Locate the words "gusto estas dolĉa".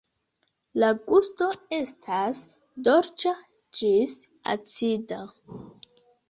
1.11-3.35